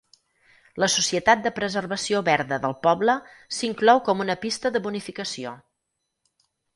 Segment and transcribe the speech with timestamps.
[0.83, 3.15] "La societat de preservació verda del poble"
[3.57, 5.53] s'inclou com una pista de bonificació.